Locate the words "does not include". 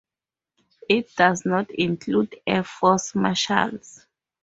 1.15-2.35